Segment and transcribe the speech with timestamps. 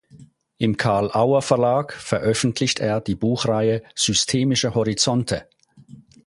[0.57, 5.47] Im Carl-Auer-Verlag veröffentlicht er die Buchreihe "Systemische Horizonte.